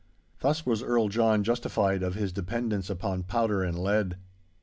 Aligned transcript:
Thus 0.39 0.65
was 0.65 0.81
Earl 0.81 1.09
John 1.09 1.43
justified 1.43 2.01
of 2.01 2.15
his 2.15 2.33
dependence 2.33 2.89
upon 2.89 3.21
powder 3.21 3.63
and 3.63 3.77
lead. 3.77 4.17